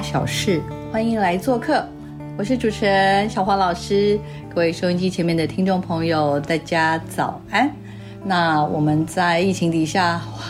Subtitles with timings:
[0.00, 0.60] 小事，
[0.92, 1.84] 欢迎来做客。
[2.36, 4.18] 我是主持人小黄老师，
[4.54, 7.70] 各位收音机前面的听众朋友，大家早安。
[8.24, 10.42] 那我们在疫情底下，哇，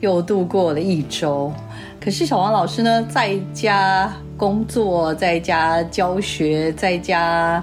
[0.00, 1.52] 又度过了一周。
[2.00, 7.62] 可是小黄老师呢，在家工作，在家教学，在家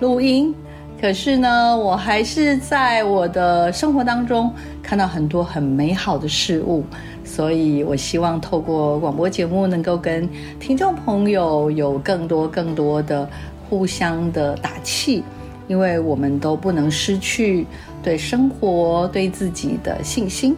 [0.00, 0.54] 录音。
[1.00, 6.84] 可是呢，我还是在我的生活当中看到很多很美好的事物。
[7.34, 10.28] 所以，我希望透过广播节目，能够跟
[10.60, 13.26] 听众朋友有更多、更多的
[13.70, 15.24] 互相的打气，
[15.66, 17.66] 因为我们都不能失去
[18.02, 20.54] 对生活、对自己的信心。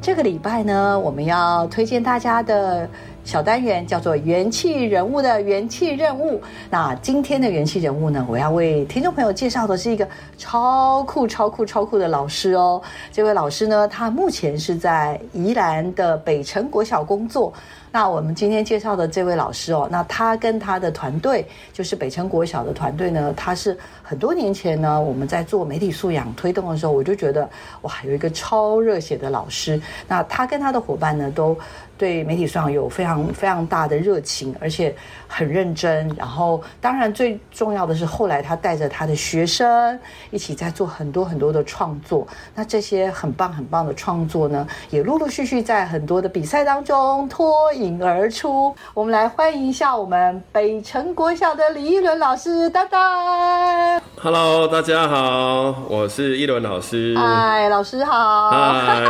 [0.00, 2.88] 这个礼拜呢，我们要推荐大家的
[3.24, 6.40] 小单元叫做“元气人物”的元气任务。
[6.68, 12.80] 那今天的元气人物呢，我要为听众朋友介绍的是一个超酷、超酷、超酷的老师哦。
[13.10, 17.50] 这位老师呢，他目前是在宜兰的北城国小工作。
[17.94, 27.48] 那我们今天介绍的这位老师哦，那他跟他的团队，就是北城国小的团队呢，他是很多年前呢，我们在做媒体素养推动的时候，我就觉得
[27.82, 29.80] 哇，有一个超热血的老师。
[30.08, 31.56] 那他跟他的伙伴呢，都
[31.96, 34.92] 对媒体素养有非常非常大的热情，而且
[35.28, 36.12] 很认真。
[36.16, 39.96] 然后，当然最重要的是，后来他带着他的学生
[40.32, 42.26] 一起在做很多很多的创作。
[42.56, 48.74] 那这些很棒很棒的创作呢，也陆陆续续在很多的比赛当中脱颖而出。
[48.94, 54.00] 我们来欢迎一下我们北城国小的李一伦老师，当当。
[54.20, 57.14] Hello，大家好，我是一伦老师。
[57.16, 58.50] 嗨，老师好。
[58.50, 59.00] 嗨，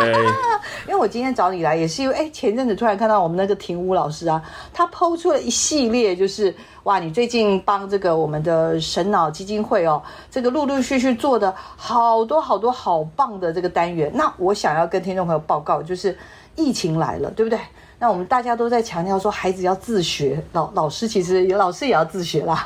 [0.89, 4.43] 因为我今天找你来，也是因为哎，前阵子突然看到我们那个庭武老师啊，
[4.73, 14.11] 他抛出了一系列，就是哇，你最近帮这个我们的神脑基金会哦，这个陆陆续续做的好多好多好棒的这个单元。
[14.15, 16.17] 那我想要跟听众朋友报告，就是
[16.57, 17.59] 疫情来了，对不对？
[17.99, 22.63] 那我们大家都在强调说，孩子要自学，老老师其实有老师也要自学啦。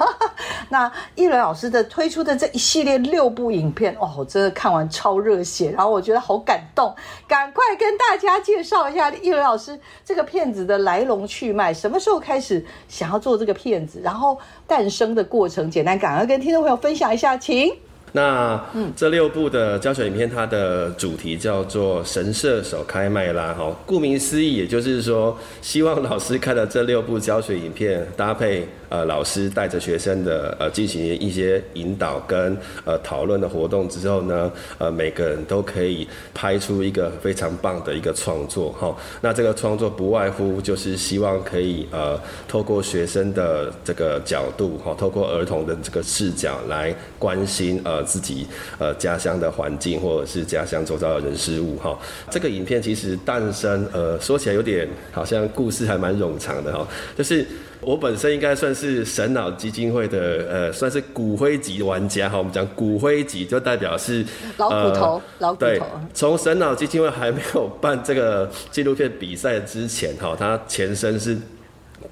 [0.70, 6.94] 那一伦老师的推出的这一系列六部影片，哦，我真的看完超热血，然后我觉得好感动，
[7.26, 17.88] 赶快跟大家介绍一下一伦老师这个片子的来龙去脉，什么时候开始想要做这个片子，然后诞生的过程，简单赶快跟听众朋友分享一下，请。
[18.12, 38.97] 那嗯这六部的教学影片，它的主题叫做“神射手开麦拉”哈，顾名思义，也就是说，希望老师看了这六部教学影片，搭配呃老师带着学生的呃进行一些引导跟呃讨论的活动之后呢，呃每个人都可以拍出一个非常棒的一个创作哈。
[39.20, 42.18] 那这个创作不外乎就是希望可以呃
[42.48, 47.97] 透过学生的这个角度哈，透过儿童的这个视角来关心呃。
[48.03, 48.47] 自己
[48.78, 51.98] 呃家乡的环境，或者是家乡周遭的人事物哈。
[52.31, 56.86] 这个影片其实诞生呃说起来有点好像故事还蛮冗长的哈，
[57.16, 57.47] 就是
[57.81, 62.38] 我本身应该算是神脑基金会的呃算是骨灰级玩家哈。
[62.38, 64.25] 我们讲骨灰级就代表是
[64.56, 71.36] 老骨头，呃、老骨对头。，从神脑基金会还没有办这个纪录片比赛之前哈，它前身是。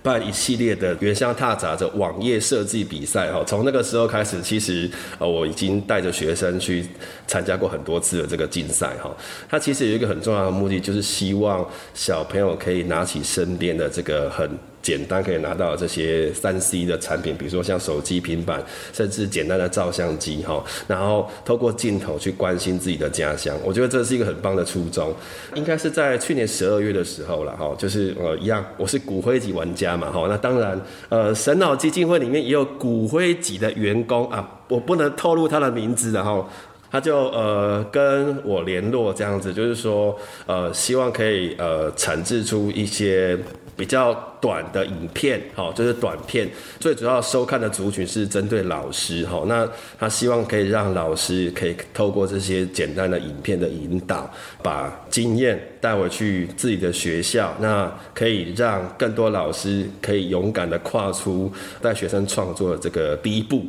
[0.06, 6.86] 办一系列的原乡踏杂着网页设计比赛哈，从那个时候开始，其实呃我已经带着学生去
[7.26, 9.10] 参加过很多次的这个竞赛哈。
[9.48, 14.48] 它其实有一个很重要的目的，就是希望小朋友可以拿起身边的这个很。
[14.86, 25.12] 简单可以拿到这些三 C 的产品，比如说像手机、平板，甚至简单的照相机哈，然后透过镜头去关心自己的家乡，我觉得这是一个很棒的初衷。
[25.56, 36.48] 应该是在去年十二月的时候了哈，就是呃一样，我是骨灰级玩家嘛哈，那当然呃神脑基金会里面也有骨灰级的员工啊，我不能透露他的名字然后。
[36.88, 40.16] 他就呃跟我联络这样子，就是说
[40.47, 43.36] 呃希望可以呃产制出一些
[43.76, 46.48] 比较短的影片，好，就是短片。
[46.80, 49.68] 最主要收看的族群是针对老师，哈，那
[49.98, 54.30] 他希望可以让老师可以透过这些简单的影片的引导，
[54.62, 61.52] 把经验带回去自己的学校，那可以让更多老师可以勇敢的跨出
[61.82, 63.64] 带学生创作的这个第一步。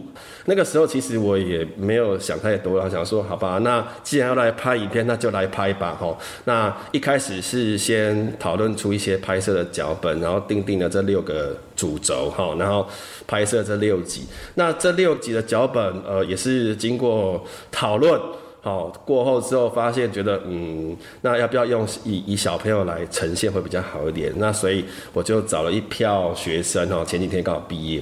[0.50, 6.18] 那个时候其实我也没有想太多了，想说好吧，那既然要来拍影片，那就来拍吧，哈。
[6.46, 12.88] 那一开始是先讨论出一些拍摄的脚本，然后定定了这六个主轴，哈，然后
[13.28, 14.26] 拍摄这六集。
[14.56, 18.18] 那这六集的脚本，呃，也是经过讨论，
[18.62, 24.32] 好过后之后发现，觉得嗯，那要不要用以以小朋友来呈现会比较好一点？
[24.38, 28.02] 那所以我就找了一票学生，哦，前几天刚好毕业。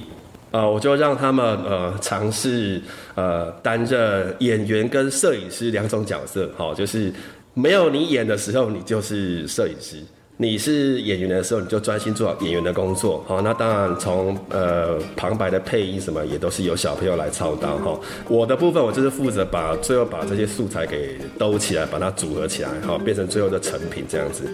[0.56, 2.80] 呃，我就让他们呃尝试
[3.14, 7.12] 呃担任演员跟摄影师两种角色，好，就是
[7.52, 9.98] 没有你演的时候，你就是摄影师；
[10.38, 13.22] 你是演员的时候，你就专心做好演员的工作。
[13.28, 18.00] 好，那当然从呃旁白的配音什么也都是由小朋友来操刀哈。
[18.26, 24.44] 我的部分我就是负责把最后把这些素材给兜起来，把它组合起来，好变成最后的成品这样子。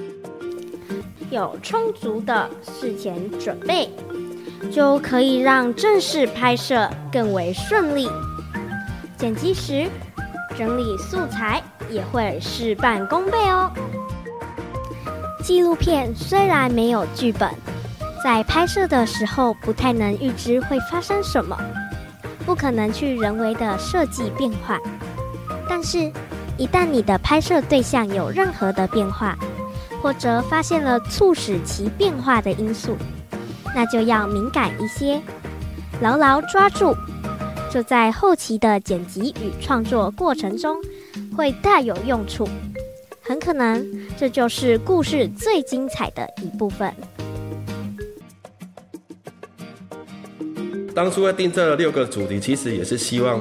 [1.31, 3.88] 有充足的事前准备。
[4.70, 8.09] 就可以让正式拍摄更为顺利。
[9.17, 9.88] 剪辑时
[10.56, 13.70] 整理素材也会事半功倍哦。
[15.43, 17.50] 纪录片虽然没有剧本，
[18.23, 21.59] 在拍摄的时候不太能预知会发生什么，
[22.47, 24.79] 不可能去人为的设计变化。
[25.69, 26.12] 但是，
[26.56, 29.37] 一旦你的拍摄对象有任何的变化，
[30.00, 32.97] 或者发现了促使其变化的因素，
[33.75, 35.21] 那就要敏感一些，
[36.01, 36.95] 牢牢抓住，
[37.71, 40.77] 就在后期的剪辑与创作过程中
[41.37, 42.49] 会大有用处。
[43.23, 43.87] 很可能
[44.17, 46.93] 这就是故事最精彩的一部分。
[50.95, 53.41] 当初要定这六个主题，其实也是希望。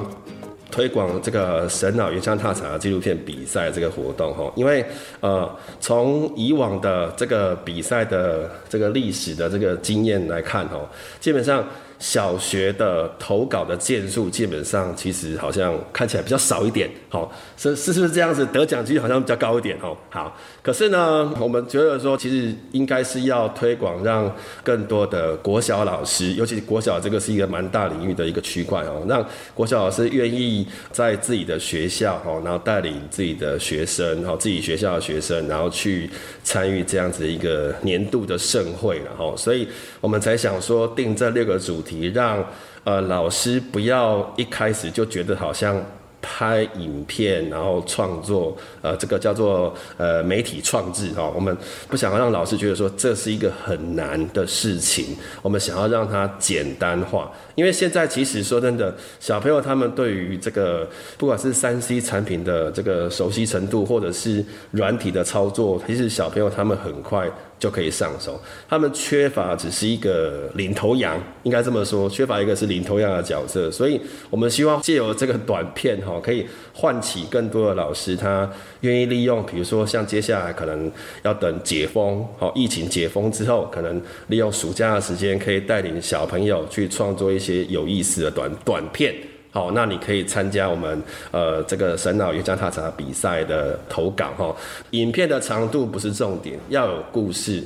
[0.72, 4.84] 推广这个神脑原乡踏查纪录片比赛这个活动哈，因为
[5.20, 5.48] 呃，
[5.78, 10.80] 从以往的这个比赛的这个历史的这个经验来看哈，
[11.20, 11.64] 基本上。
[12.02, 18.44] 小学的投稿的件数基本上其实好像看起来比较少一点，好，是是不是这样子？
[18.46, 19.96] 得奖几率好像比较高一点，哦。
[20.10, 24.28] 好，可是呢，我们觉得说，其实应该是要推广，让
[24.64, 29.24] 更多的国小老师，尤其是国小这个是一个蛮大领域的一个区块哦，让
[29.54, 36.10] 国小老师愿意在自己的学校，哦，然后带领自己的学生，然哦，自己学校的学生，然后去
[36.42, 39.68] 参与这样子一个年度的盛会了，哦，所以
[40.00, 41.91] 我们才想说定这六个主题。
[41.92, 42.44] 你让
[42.84, 45.80] 呃老师不要一开始就觉得好像。
[46.22, 51.30] 拍影片，然后创作，呃，这个叫做呃媒体创制哈。
[51.34, 51.54] 我们
[51.88, 57.30] 不想要让老师觉得说这是一个很难的事情，我们想要让它简单化。
[57.54, 60.88] 因为现在其实说真的，小朋友他们对于这个
[61.18, 67.28] 不管是三 C 产品的这个熟悉程度，或者是软体的操作，其实小朋友他们很快
[67.58, 68.40] 就可以上手。
[68.68, 73.70] 他们缺乏只是一个领头羊，应该这么说，缺乏一个是领头羊的角色。
[73.70, 76.11] 所以我们希望借由这个短片哈。
[76.20, 78.50] 可以唤起更多的老师，他
[78.80, 80.90] 愿意利用，比如说像接下来可能
[81.22, 89.14] 要等解封，好，疫情解封之后，可能利用暑假的时间，可以带领小朋友去创作一些有意思的短短片，
[89.50, 94.54] 好，那你可以参加我们呃这个神脑瑜伽踏查比赛的投稿哈。
[94.90, 97.62] 影片的长度不是重点，要有故事。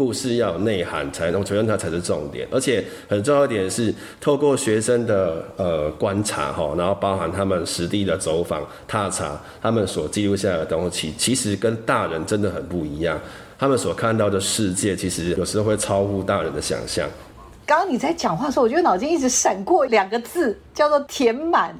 [0.00, 2.48] 故事要有内涵，才能觉得它才是重点。
[2.50, 13.20] 而且很重要一点是，透过学生的呃观察哈，然后包含他们实地的走访踏查，他们所记录下来的东西，其实跟大人真的很不一样。
[13.58, 17.06] 他们所看到的世界，其实有时候会超乎大人的想象。
[17.66, 21.76] 刚刚你在讲话的时候，我觉得脑筋一直闪过两个字，叫做填满。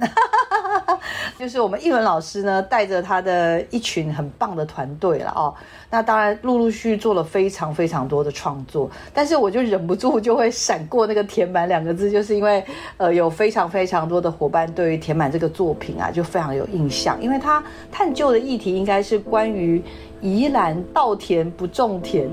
[1.39, 5.55] 就是我们艺文老师呢，带着他的一群很棒的团队了哦。
[5.91, 12.65] 那当然，陆陆续续做了非常非常多的创作，但是我就忍不住就会闪过那个“填满”两个字，就是因为
[12.97, 19.83] 呃，有非常非常多的伙伴对于“填满”这个作品啊，就非常有印象，因为他探究的议题应该是关于
[20.21, 22.31] 宜兰稻田不种田。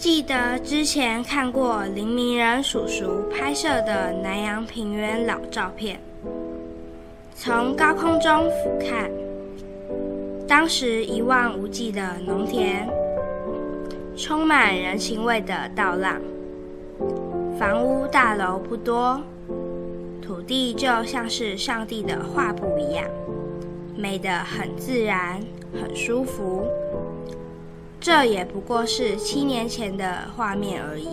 [0.00, 6.00] 记得之前看过林明仁叔叔拍摄的南洋平原老照片，
[7.34, 9.10] 从高空中俯瞰，
[10.48, 12.88] 当时一望无际的农田，
[14.16, 16.18] 充满人情味的稻浪，
[17.58, 19.20] 房屋大楼不多，
[20.22, 23.04] 土地就像是上帝的画布一样，
[23.94, 25.38] 美得很自然，
[25.78, 26.66] 很舒服。
[28.00, 31.08] 这也不过是七年前的画面而已。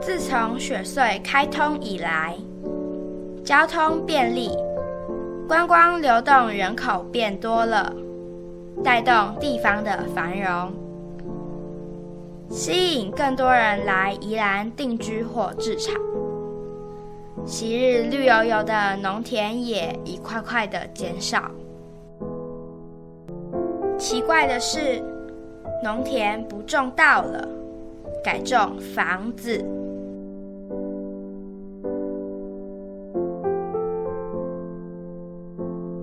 [0.00, 2.34] 自从雪隧开通以来，
[3.44, 4.50] 交通便利，
[5.46, 7.94] 观光流动人口变多了，
[8.82, 10.72] 带动地方的繁荣，
[12.48, 15.94] 吸引更多人来宜兰定居或置产。
[17.44, 21.50] 昔日绿油油的农田也一块块的减少。
[23.98, 25.02] 奇怪的是，
[25.82, 27.48] 农田不种稻了，
[28.22, 29.62] 改种房子。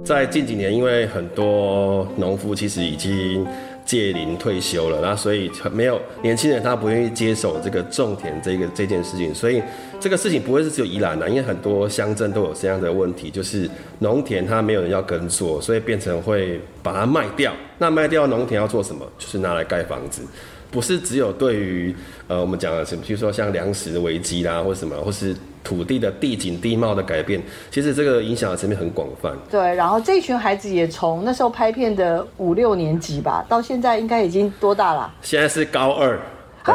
[0.03, 3.47] 在近几年，因为很多农夫其实已经。
[3.85, 9.61] 届龄退休了，那所以没有年轻人他不愿意接手这个种田这个这件事情，所以
[9.99, 17.53] 这个事情不会是只有宜兰的，因为很多乡镇都有这样的问题，就是农田它没有人要耕作，所以变成会把它卖掉。
[17.77, 19.05] 那卖掉农田要做什么？
[19.19, 20.23] 就是拿来盖房子。
[20.71, 21.95] 不是只有对于
[22.27, 25.33] 呃我们讲的什么，比如说像粮食的危机啦，或什么，或是
[25.65, 29.35] 土地的地景地貌的改变，其实这个影响的层面很广泛。
[29.49, 35.11] 对，然后这群孩子也从那时候拍片的五六年级吧，到现在应该已经多大了？
[35.21, 36.17] 现在是高二。
[36.63, 36.71] 啊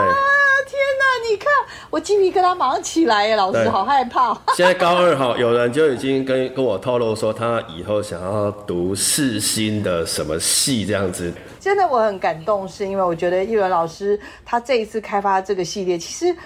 [0.67, 1.29] 天哪！
[1.29, 1.51] 你看
[1.91, 4.33] 我鸡皮疙瘩马上起来耶，老师好害怕。
[4.55, 11.33] 现在高二哈，有人就已经跟跟我透露说，他以后想要读世新的什么系这样子。
[11.59, 16.37] 真的我很感动，是因为我觉得一伦老师他这一次开发这个系列，其实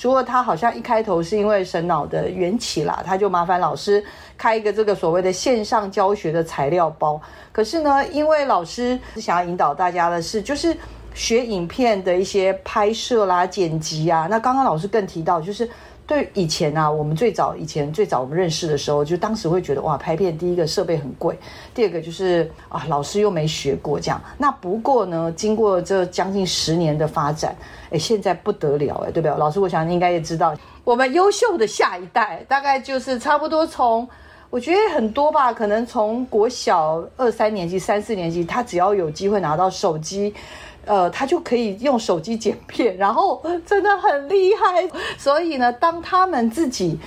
[0.00, 4.02] 除了他好像一开头是因为神脑的缘起啦，他就麻烦老师
[4.38, 7.20] 开一个这个所谓的线上教学的材料包。
[7.52, 10.74] 可是呢，因为老师想要引导大家的是，就是。
[11.12, 15.68] 学影片的一些拍摄啦、剪辑啊，那刚刚老师更提到，就是
[16.10, 21.38] 对以前啊，我们最早以前最早我们认识的时候，就当时会觉得哇，拍片第一个设备很贵，
[21.72, 24.20] 第二个就是啊，老师又没学过这样。
[24.36, 27.54] 那不过呢，经过这将近十年的发展，
[27.92, 29.38] 哎，现在不得了哎，对不对？
[29.38, 30.52] 老师，我想你应该也知道，
[30.82, 34.08] 我们优秀的下一代，大概就是差不多从，
[34.50, 40.34] 我觉得很多吧，可能从国小二三年级、三四年级，他只要有机会拿到手机。
[40.86, 44.88] 呃，他就可以用手机剪片，然后真的很厉害。
[45.18, 46.98] 所以呢，当他们自己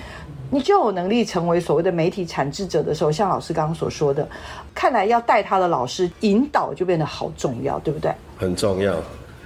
[0.51, 4.27] 你就有能力成为所谓的媒体产制者的时候，像老师刚刚所说的，
[4.73, 8.13] 看来要带他的老师引导就变得好重要，对不对？
[8.37, 8.95] 很重要。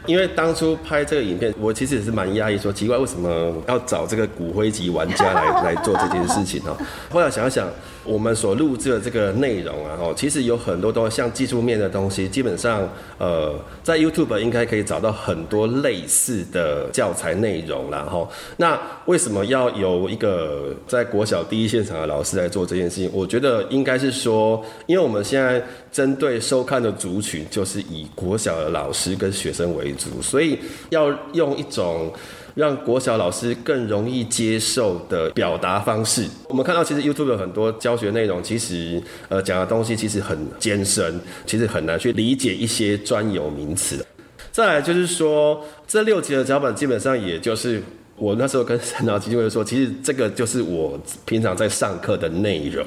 [0.08, 6.76] 因为当初拍这个影片，我其实也是蛮压抑，说奇怪为什么要找这个骨灰级玩家来来做这件事情哦。
[7.12, 7.70] 后来想想，
[8.06, 12.88] 我们所录制的这个内容啊，哦，其实有很多都像技术面的东西，基本上
[13.18, 23.10] 呃，在 YouTube 应该可以找到很多类似的教材内容然后那为什么要由一个在国小第一现场的老师来做这件事情？
[23.12, 25.62] 我觉得应该是说，因为我们现在
[25.92, 29.94] 针对收看的族群，就是以国小的老师跟学生为。
[30.22, 32.12] 所以要用一种
[32.56, 36.27] 让国小老师更容易接受的表达方式。
[36.50, 44.06] 我们看到，其实 YouTube 有很多教学内容，其实呃讲的东西其实很艰深，其实很难去理解一些专有名词。
[44.51, 47.80] 再来就是说，这六集的脚本基本上也就是
[48.16, 52.84] 我那时候跟陈老基金会说，其实这个就是我平常在上课的内容，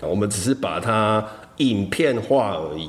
[0.00, 1.22] 我们只是把它
[1.58, 2.88] 影片化而已，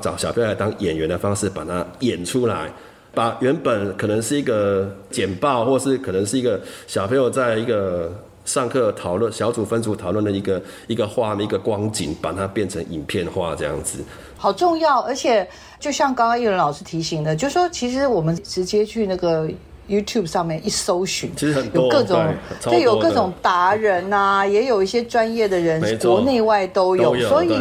[0.00, 2.72] 找小朋友来当演员的方式把它演出来。
[3.14, 8.12] 把原本可能是一个简报，或是可能是一个小朋友在一个
[8.44, 13.98] 上课讨论小组分组讨论的一个一个画面、一个光景，把它变成影片化这样子，
[14.36, 15.00] 好重要。
[15.00, 15.46] 而且
[15.78, 19.48] 就像刚刚艺伦老师提醒的，就说其实我们直接去那个
[19.88, 27.14] YouTube 上面一搜寻，其实很有各种，对，有各种达人呐，也有一些专业的人，国内外都有。
[27.28, 27.60] 所以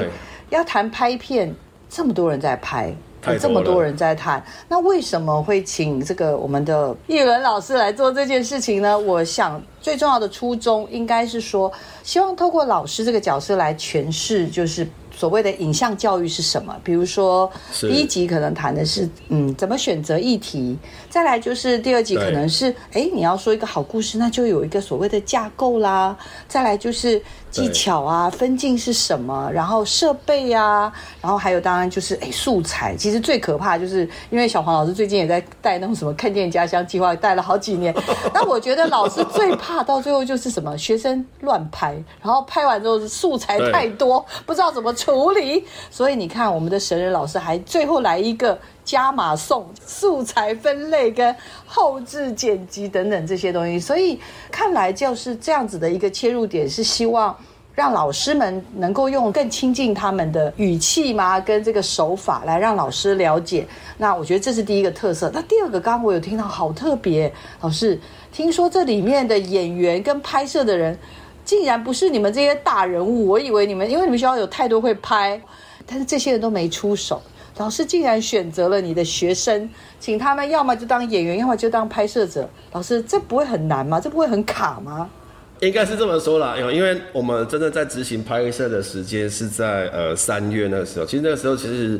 [0.49, 1.53] 要谈拍片，
[1.89, 2.95] 这么多人在拍。
[3.39, 8.97] 这么多人在谈，那为什么会请这个我们的艺伦老师来做这件事情呢？
[8.97, 11.71] 我想最重要的初衷应该是说，
[12.03, 14.87] 希望透过老师这个角色来诠释，就是。
[15.19, 16.73] 所谓的影像教育是什么？
[16.81, 20.77] 比如说，第一集可能谈的是嗯，怎么选择议题；
[21.09, 26.15] 再来就是第二集可能是哎，你要说一个好故事，那就有一个所谓的架构啦；
[26.47, 27.21] 再来就是
[27.51, 30.89] 技巧啊，分镜是什么，然后设备啊，
[31.21, 32.95] 然后还有当然就是哎，素材。
[32.95, 37.93] 其实最可怕就是因为小黄老师最近也在带那种什么看见家乡计划，带了好几年。
[38.33, 44.93] 那我觉得老师最怕到最后就是什么学生乱拍，然后拍完之后素材太多，不知道怎么。
[44.99, 51.35] 处理，所以你看，我们的神人老师还最后来一个加码送素材分类跟
[51.65, 54.19] 后置剪辑等等这些东西，所以
[54.51, 57.35] 看来就是这样子的一个切入点，是希望。
[57.75, 61.39] 让老师们能够用更亲近他们的语气吗？
[61.39, 63.65] 跟这个手法来让老师了解。
[63.97, 65.31] 那我觉得这是第一个特色。
[65.33, 67.97] 那第二个，刚刚我有听到好特别，老师
[68.33, 70.97] 听说这里面的演员跟拍摄的人，
[71.43, 73.27] 竟然不是你们这些大人物。
[73.27, 75.41] 我以为你们因为你们学校有太多会拍，
[75.85, 77.21] 但是这些人都没出手。
[77.57, 79.69] 老师竟然选择了你的学生，
[79.99, 82.49] 请他们要么就当演员，要么就当拍摄者。
[82.71, 83.99] 老师，这不会很难吗？
[83.99, 85.09] 这不会很卡吗？
[85.59, 91.99] 应该是这么说啦，因为因为我们真的在执行拍摄的时间是在呃三月那个时候，其实那个时候其实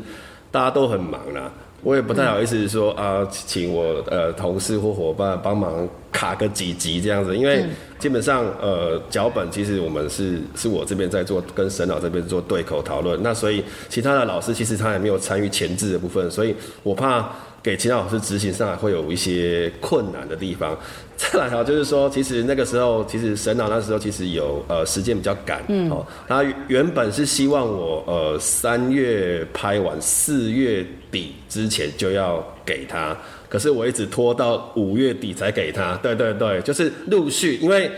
[0.50, 7.64] 大家都很忙啦，我也不太好意思说啊，请我呃同事或伙伴帮忙卡个几集这样子，因为
[7.98, 17.28] 基本上呃脚本其实我们是是我这边在做，跟沈老这边做对口讨论，那所以其他的老师其实他也没有参与前置的部分，所以我怕。
[17.62, 20.78] 给其他老师执行上会有一些困难的地方。
[21.16, 33.16] 再来哈，就是说，其实那个时候，其实沈老那时候其实有呃时间比较赶，嗯，哦，他原本是希望我呃三月拍完，四月底之前就要给他，
[33.48, 35.94] 可是我一直拖到五月底才给他。
[36.02, 37.90] 对对对，就是陆续，因为。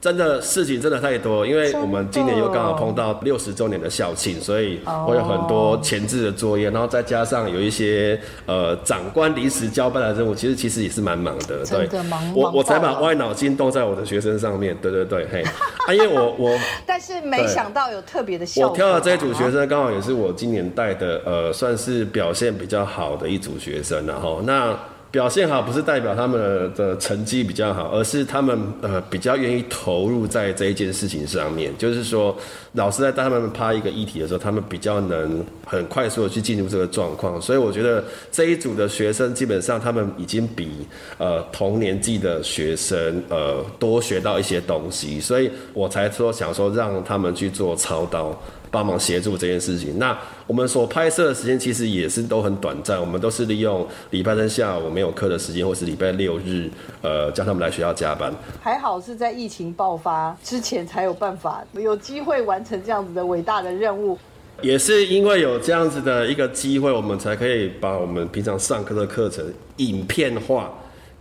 [0.00, 11.66] 真的事情真的太多，因为我们今年又刚好碰到六十周年的校庆，所以我有很多前置的作业，然后再加上有一些呃长官临时交办的任务，其实其实也是蛮忙的。
[11.66, 11.88] 对，
[12.32, 14.76] 我我才把歪脑筋动在我的学生上面。
[14.80, 18.70] 对对对，嘿，啊，因为我我， 但是没想到有特别的效果。
[18.70, 24.78] 我挑的这一组学生刚好也是我今年带的，呃，算是表现比较好的一组学生，然后那。
[25.10, 31.72] 表现好不是代表他们的成绩比较好，而是他们呃比较愿意投入在这一件事情上面。
[31.78, 32.36] 就是说，
[32.72, 37.40] 老师在带他们拍一个议题的时候，他们比较能很快速的去进入这个状况。
[37.40, 40.86] 所以我觉得这一组的学生基本上他们已经比
[41.16, 48.38] 呃同年纪的学生呃多学到一些东西，所以我才说想说让他们去做操刀。
[48.70, 49.98] 帮忙协助这件事情。
[49.98, 56.70] 那我们所拍摄的时间其实也是都很短暂，我们都是利用礼拜三下午没有课的时间，或是礼拜六日，
[57.02, 58.32] 呃，叫他们来学校加班。
[58.60, 64.18] 还好是在疫情爆发之前才有办法有机会完成这样子的伟大的任务。
[64.60, 69.44] 也是因为有这样子的一个机会，我们才可以把我们平常上课的课程
[69.76, 70.72] 影片化。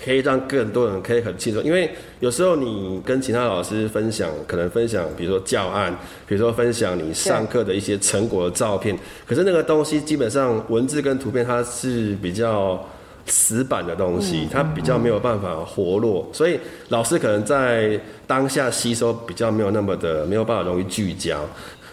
[0.03, 1.89] 可以让更多人可以很清楚，因为
[2.19, 5.91] 有时候你跟其他老师分享，可能分享，比如说教案，
[6.27, 12.87] 比如说分享你上课的一些成果的照片，可是那个东西基本上文字跟图片它是比较
[13.25, 21.43] 死板的东西，它比较没有办法活络，所以老师可能在当下吸收比较没有那么的没有办法容易聚焦。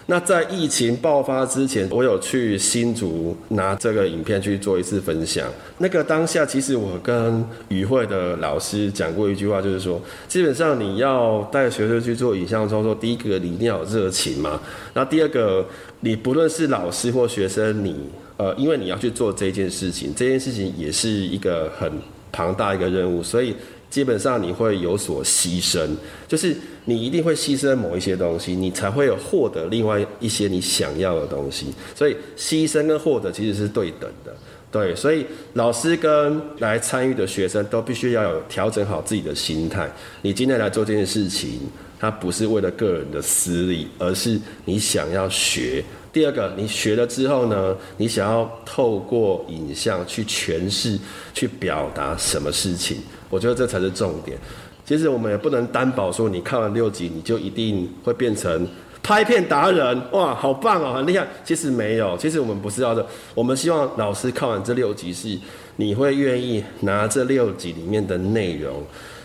[0.07, 5.47] 那在疫情爆发之前，我有去新竹拿这个影片去做一次分享。
[5.79, 14.61] 那个当下，其实我跟语会的老师讲过一句话，就是说，基本上你要带学生去做影像操作，第一个你一定要有热情嘛。
[14.93, 15.65] 那第二个，
[16.01, 17.95] 你不论是老师或学生，你
[18.37, 21.91] 呃，因为你要去做这件事情，这件事情也是一个很
[22.31, 23.55] 庞大一个任务，所以。
[23.95, 25.87] 基本上你会有所牺牲，
[26.27, 26.53] 就是
[26.83, 31.67] 你一定会牺牲某一些东西，你才会有获得另外一些你想要的东西。
[31.95, 34.35] 所以牺牲跟获得其实是对等的，
[34.69, 34.93] 对。
[34.93, 39.89] 所以老师跟来参与的学生都必须要有调整好自己的心态。
[40.21, 41.61] 你今天来做这件事情，
[41.97, 45.81] 它不是为了个人的私利，而是你想要学。
[46.11, 50.99] 第二个，你学了之后呢，你想要透过影像去诠释、
[51.33, 52.97] 去表达什么事情？
[53.35, 54.37] 我觉得这才是重点。
[54.85, 58.65] 其实我们也不能担保说你看完六集你就一定会变成
[59.03, 61.27] 拍片达人，哇，好棒哦，很厉害。
[61.43, 63.05] 其实没有，其实我们不是要的。
[63.33, 65.37] 我们希望老师看完这六集是，
[65.75, 68.81] 你会愿意拿这六集里面的内容，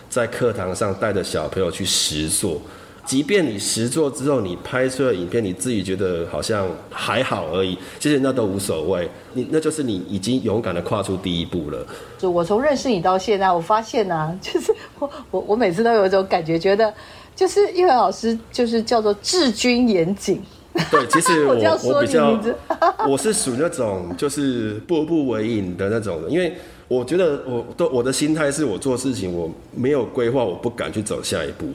[0.08, 2.60] 在课堂上带着小朋友去实做。
[3.06, 9.08] 即便你实做之后，你拍出的影片，你自己觉得好像还好而已，其实那都无所谓。
[9.32, 11.84] 你那就是你已经勇敢的跨出第一步了。
[12.18, 16.92] 就我从认识你到现在，我发现呢， 就是我我我每次都有一种感觉，觉得
[17.34, 20.40] 就是因为老师就是叫做治军严谨。
[20.90, 22.38] 对，其实 我我比较
[23.08, 26.54] 我是属于那种就是步步为营的那种的，因为
[26.86, 31.66] 我觉得我都我的心态是我做事情我没有规划，我不敢去走下一步。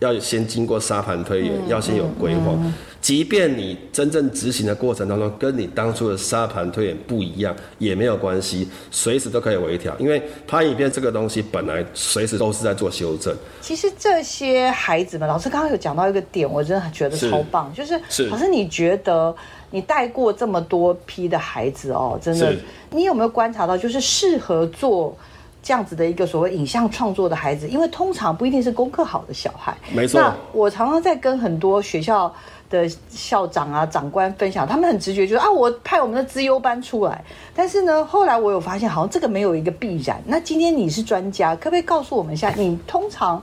[0.00, 2.52] 要先经过沙盘推演，要先有规划。
[3.00, 9.96] 即便你真正执行的过程当中，跟你当初的沙盘推演不一样，也没有关系，随时都可以微调。
[9.98, 13.34] 因为拍影片这个东西，本来随时都是在做修正。
[13.62, 19.34] 其实这些孩子们，老师刚刚有讲到一个点，我真的觉得超棒，就是老师，你觉得
[19.70, 22.54] 你带过这么多批的孩子哦，真的，
[22.90, 25.16] 你有没有观察到，就是适合做？
[25.62, 27.68] 这样子的一个所谓影像创作的孩子？
[27.68, 29.76] 因为通常不一定是功课好的小孩。
[29.92, 30.20] 没错。
[30.20, 32.32] 那我常常在跟很多学校
[32.68, 37.24] 的校长啊、长官分享，他们很直觉，就是啊，我派我们的资优班出来。
[37.54, 40.22] 但是呢，后来我有发现，好像这个没有一个必然。
[40.26, 43.42] 那今天你是专家，可不可以告诉我们一下，你通常？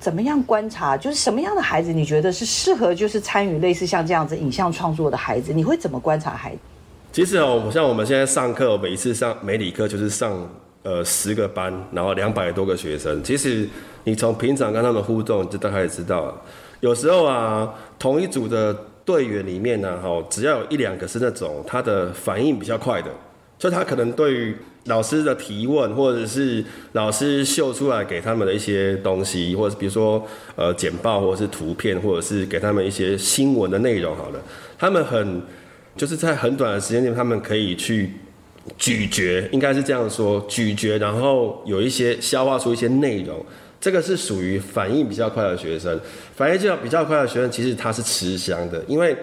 [0.00, 0.98] 怎么样观察？
[0.98, 5.50] 就是什么样的孩子，你觉得是适合就是参与类似像这样子影像创作的孩子？
[5.50, 6.58] 你会怎么观察孩子？
[7.10, 10.46] 其实哦，像我们现在上课，每一次上美理课就是上
[10.84, 13.20] 呃十个班，然后两百多个学生。
[13.24, 13.68] 其实
[14.04, 16.40] 你从平常跟他们互动，就大概知道。
[16.78, 18.72] 有时候啊，同一组的
[19.04, 23.10] 队员里面呢，哈，只要有一两个是那种他的反应比较快的，
[23.58, 24.54] 所以他可能对于。
[24.86, 30.22] 老师的提问，或者是老师秀出来给他们的一些东西，或者比如说
[30.56, 34.42] 呃简报，或者是图片，或者是给他们一些新闻的内容，好了，
[34.78, 35.40] 他们很
[35.96, 38.12] 就是在很短的时间内，他们可以去
[38.76, 43.44] 咀嚼，应该是这样说，咀嚼，然后有一些消化出一些内容，
[43.80, 46.00] 这个是属于反应比较快的学生，
[46.34, 49.16] 反应较比较快的学生，其实他是吃香的，因为。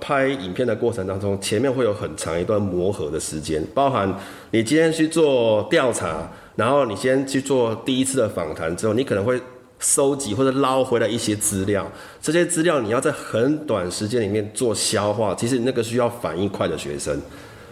[0.00, 4.12] 拍影片的过程当中，前面会有很长一段磨合的时间，包含
[4.50, 9.38] 你今天去做调查，然后你先去做第一次的访谈之后，你可能会
[9.78, 11.88] 收集或者捞回来一些资料，
[12.20, 17.20] 这些资料你要在很短时间里面做消化，其实那个需要反应快的学生，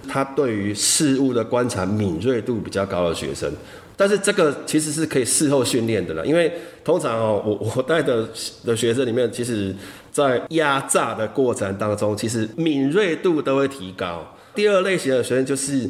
[0.09, 3.53] 他对于事物的观察敏锐度比较高的学生。
[3.97, 6.51] 但是这个其实是可以事后训练的了，因为
[6.83, 8.27] 通常哦，我我带的
[8.65, 9.75] 的学生里面，其实，
[10.11, 14.35] 在压榨的过程当中，其实敏锐度都会提高。
[14.55, 15.87] 第二类型的学生就是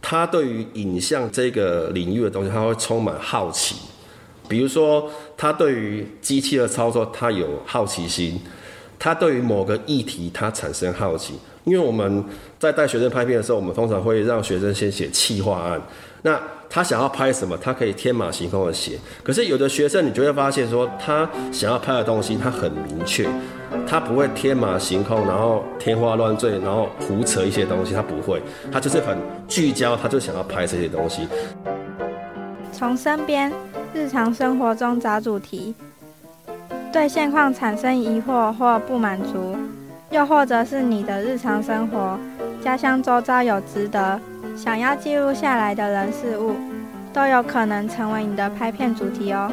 [0.00, 3.76] 他对于影像这个领域的东西，他会充满好奇。
[4.48, 8.40] 比如说，他对于机器的操作，他有好奇心；
[8.98, 11.34] 他对于某个议题，他产生好奇。
[11.64, 12.24] 因为我们
[12.58, 15.80] 在带学生拍片的时候，我们通常会让学生先写企划案。
[16.22, 18.98] 那他想要拍什么，他可以天马行空的写。
[19.22, 23.28] 可是有的学生，你就会发现说，他想要拍的东西，他很明确，
[23.86, 31.26] 他不会天马行空，然后天花乱坠，然后胡扯一些东西，他不会，他就是很聚焦，他就想要拍这些东西。
[32.72, 33.52] 从身边
[33.92, 35.74] 日常生活中找主题，
[36.92, 39.56] 对现况产生疑惑或不满足，
[40.12, 42.18] 又或者是你的日常生活，
[42.62, 44.20] 家乡周遭有值得。
[44.54, 46.54] 想要记录下来的人事物，
[47.14, 49.50] 都有可能成为你的拍片主题哦。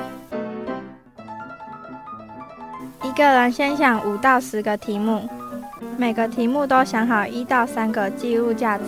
[3.02, 5.22] 一个人先想五到十个题目，
[5.98, 8.84] 每个题目都想好一到三个记录价值，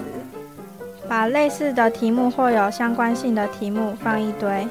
[1.08, 4.68] 把类似的题目或有相关性的题目放一堆。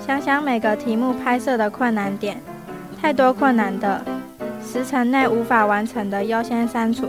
[0.00, 2.40] 想想每个题目拍摄的困难点，
[2.98, 4.02] 太多困难的，
[4.70, 7.08] 时辰内无法完成的，优先删除。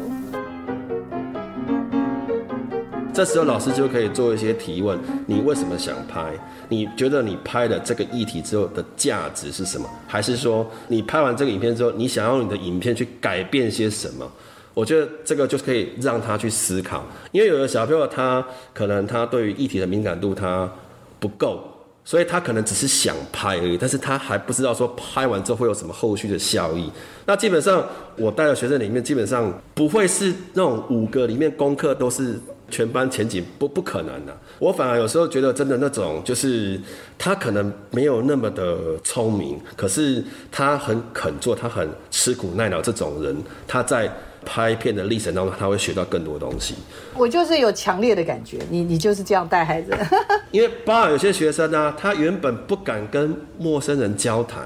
[3.13, 6.31] 这时候老师就可以做一些提问：你为什么想拍？
[6.69, 9.89] 你觉得你拍了这个议题之后的价值是什么？
[10.07, 14.25] 还是说你拍完这个影片之后，你想要你的影片去改变些什么？
[14.73, 18.41] 我觉得这个就可以让他去思考，因为有的小朋友他
[18.73, 20.71] 可能他对于议题的敏感度他
[21.19, 21.61] 不够。
[22.09, 26.91] 所以他可能只是想拍而已，但是他还不知道说拍完之后会有什么后续的效益。
[27.27, 32.33] 那基本上我带的学生里面，基本上不会是那种五个里面功课都是
[32.71, 34.35] 全班前几，不不可能的。
[34.57, 36.81] 我反而有时候觉得真的那种，就是
[37.15, 44.11] 他可能没有那么的聪明，可是他很肯做，他很吃苦耐劳这种人，他在。
[44.51, 46.73] 拍片的历程当中，他会学到更多东西。
[47.13, 49.95] 我就是有强烈的感觉，你你就是这样带孩子。
[50.49, 54.63] 因为包括有些学生呢，他原本不敢跟陌生人交谈，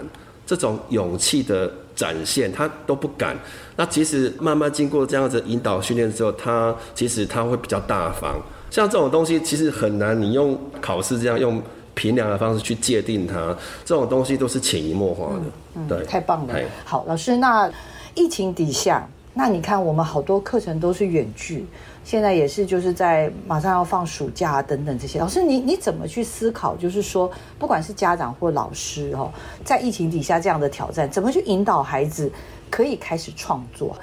[0.47, 3.35] 这种勇气的展现，他都不敢。
[3.75, 8.41] 那其实慢慢经过这样子引导训练之后，他其实他会比较大方。
[8.71, 11.61] 像这种东西，其实很难你用考试这样用
[11.93, 13.53] 评量的方式去界定它。
[13.83, 15.41] 这种东西都是潜移默化的。
[15.75, 16.53] 嗯对，太棒了。
[16.85, 17.69] 好，老师，那
[18.15, 19.05] 疫情底下。
[19.35, 21.65] 那你看，我们好多课程都是远距，
[22.03, 25.19] 现在也是就是在马上要放暑假等等这些。
[25.19, 26.75] 老师，你你怎么去思考？
[26.75, 29.31] 就是说，不管是家长或老师哦，
[29.65, 32.31] 在疫情底下这样的挑战，怎么去引导孩子
[32.69, 33.97] 可以开始创作？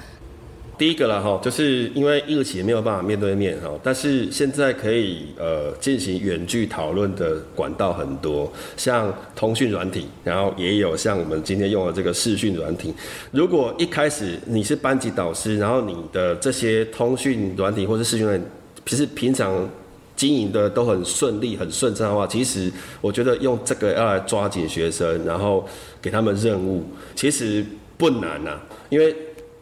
[0.81, 12.95] 第一个了哈，就是因为疫情没有办法面对面哈，但是现在可以呃进行远距讨论的管道很多，像通讯软体，然后也有像我们今天用的这个视讯软体。
[13.31, 18.43] 如果一开始你是班级导师，然后你的这些通讯软体或者视讯软，
[18.87, 19.69] 其实平常
[20.17, 25.63] 经营的都很顺利、很顺畅的话，其实我觉得用这个要来抓紧学生，然后
[26.01, 26.83] 给他们任务，
[27.15, 27.63] 其实
[27.99, 29.15] 不难呐，因为。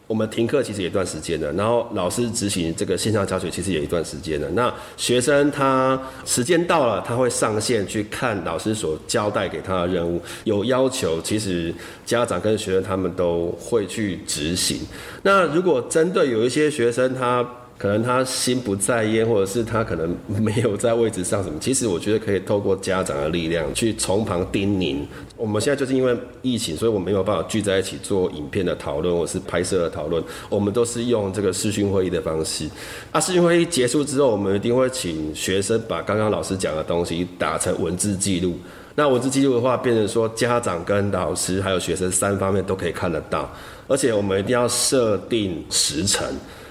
[0.09, 4.49] 我们停课其实也一段时间了，然后老师执行这个线上教学其实也一段时间了。
[4.55, 11.73] 那学生他时间到了，他会上线去看老师所交代给他的任务，有要求，其实
[12.07, 14.81] 家长跟学生他们都会去执行。
[15.23, 17.47] 那如果针对有一些学生他
[17.79, 21.57] 可能他心不在焉，或者是他可能没有在位置上什么。
[21.62, 24.99] 其实我觉得可以透过家长的力量去从旁叮咛。
[25.37, 30.21] 我们现在就是因为疫情，所以我没有办法聚在一起做影片的讨论，或是拍摄的讨论。
[30.49, 32.69] 我们都是用这个视讯会议的方式。
[33.12, 38.59] 啊，视讯会议结束之后，我们一定会请学生把刚刚老师讲的东西打成文字记录。
[38.97, 43.49] 那文字记录的话，变成说家长跟老师还有学生三方面都可以看得到。
[43.87, 46.27] 而且我们一定要设定时程。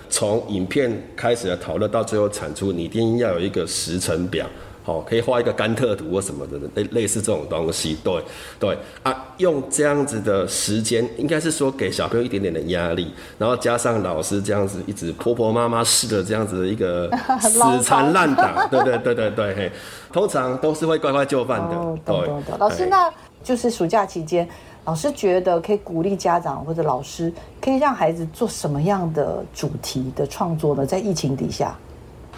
[0.09, 4.45] 从影片开始的讨论到最后产出，你一定要有一个时程表，
[4.83, 8.23] 好，可以画一个甘特图或什么的，类类似这种东西，对
[8.59, 17.09] 对啊，用这样子的时间，应该是说给小朋友一点点的压力，然后加上老师这样子一直婆婆妈妈式的这样子的一个
[17.41, 19.71] 死缠烂打， 对对对对对，嘿，
[20.13, 22.57] 通常都是会乖乖就范的，对。
[22.57, 23.11] 老师，那
[23.43, 24.47] 就是暑假期间。
[24.87, 30.85] 老师觉得可以鼓励家长或者老师，可以让孩子做什么样的主题的创作呢？
[30.85, 31.77] 在疫情底下，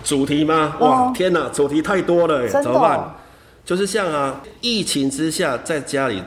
[0.03, 0.75] 主题吗？
[0.79, 3.13] 哇，天哪，主题太多了，怎么办？
[3.63, 6.23] 就是像啊，疫情之下在家里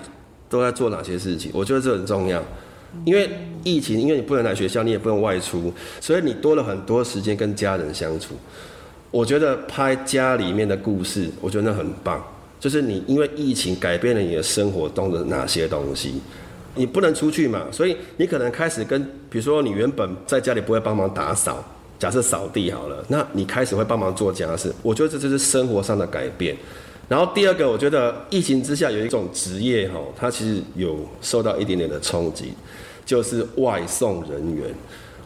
[0.48, 1.50] 都在做哪些事情？
[1.52, 2.40] 我觉得这很重要，
[3.04, 3.28] 因为
[3.64, 8.36] 疫情，因为你不能来学校，你也不能外出，所以你多了很多时间跟家人相处。
[9.10, 12.22] 我觉得拍家里面的故事，我觉得那很棒。
[12.62, 16.14] 就是你因为疫情改变了你的生活中的哪些东西，
[16.76, 21.64] 你不能出去嘛，所以你可能开始跟，比如说你原本在家里不会帮忙打扫，
[21.98, 26.56] 假设扫地好了，那你开始会帮忙做家事，我觉得这就是生活上的改变。
[27.08, 32.52] 然后第二个，我觉得疫情之下有一种职业哈，它其实有受到一点点的冲击，
[33.04, 34.72] 就是外送人员。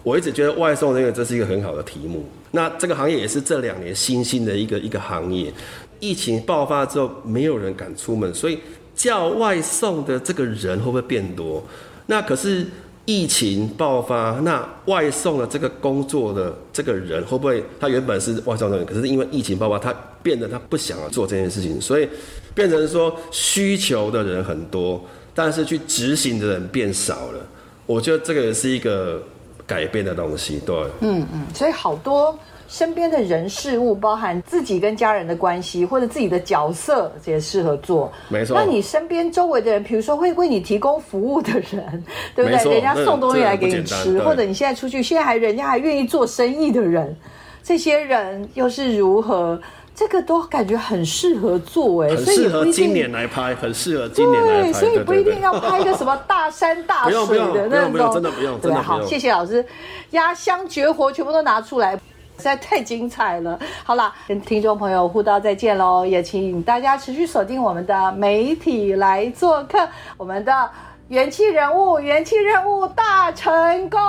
[0.02, 5.52] 我一直觉得外送人员这是一个很好的题目，那这个行业也是这两年新兴的一个一个行业。
[6.00, 8.58] 疫情爆发之后，没有人敢出门，所以
[8.94, 11.62] 叫外送的这个人会不会变多？
[12.06, 12.66] 那可是
[13.04, 22.08] 疫情爆发，那外送的这个工作的这个人会不会他原本是外送的人，可是因为疫情爆发，他变得他不想要做这件事情，所以
[22.54, 25.04] 变成说需求的人很多，
[25.34, 27.46] 但是去执行的人变少了。
[27.86, 29.22] 我觉得这个也是一个
[29.66, 30.76] 改变的东西，对。
[31.00, 32.36] 嗯嗯，所以好多。
[32.68, 38.12] 身边的人事物，包含自己跟家人的关系，或者自己的角色，这也适合做。
[38.28, 38.56] 没错。
[38.56, 42.74] 那你身边周围的人，比如说会为你提供服务的人，对不对？
[42.74, 47.16] 人家送东西来给你吃，或者你现在出去，现在还人家还愿意做生意的人，
[47.62, 49.60] 这些人又是如何？
[49.94, 54.72] 这个都感觉很适合做哎，很适合今年来拍，很适合今年来拍。
[54.74, 59.64] 所以不一定要拍一个什么大山大水的那种，真的不用，真的好，谢谢老师，
[60.10, 61.98] 压箱绝活全部都拿出来。
[62.36, 63.58] 实在太精彩了！
[63.84, 69.78] 好了，跟听众朋友互道再见喽，也请大家持续锁定我们的媒体来做客，
[70.16, 70.70] 我们的
[71.08, 73.50] 元气人物，元气任务大成
[73.88, 74.00] 功！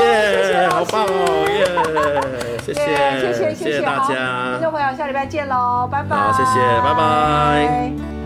[0.00, 1.46] 耶，好棒哦！
[1.48, 2.80] 耶，谢谢，
[3.20, 6.16] 谢谢，谢谢大家，听众朋友，下礼拜见喽，拜拜！
[6.16, 8.17] 好，谢谢，拜拜。